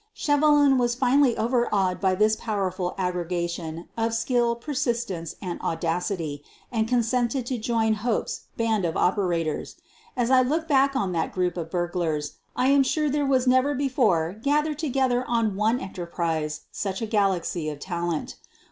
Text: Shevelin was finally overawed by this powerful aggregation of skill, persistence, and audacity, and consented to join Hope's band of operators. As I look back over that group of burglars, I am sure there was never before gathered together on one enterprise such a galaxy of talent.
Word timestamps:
Shevelin 0.15 0.79
was 0.79 0.95
finally 0.95 1.37
overawed 1.37 2.01
by 2.01 2.15
this 2.15 2.35
powerful 2.35 2.95
aggregation 2.97 3.87
of 3.95 4.15
skill, 4.15 4.55
persistence, 4.55 5.35
and 5.43 5.61
audacity, 5.61 6.43
and 6.71 6.87
consented 6.87 7.45
to 7.45 7.59
join 7.59 7.93
Hope's 7.93 8.45
band 8.57 8.83
of 8.83 8.97
operators. 8.97 9.75
As 10.17 10.31
I 10.31 10.41
look 10.41 10.67
back 10.67 10.95
over 10.95 11.11
that 11.11 11.31
group 11.33 11.55
of 11.55 11.69
burglars, 11.69 12.37
I 12.55 12.69
am 12.69 12.81
sure 12.81 13.11
there 13.11 13.27
was 13.27 13.45
never 13.45 13.75
before 13.75 14.33
gathered 14.41 14.79
together 14.79 15.23
on 15.27 15.55
one 15.55 15.79
enterprise 15.79 16.61
such 16.71 17.03
a 17.03 17.05
galaxy 17.05 17.69
of 17.69 17.77
talent. 17.79 18.37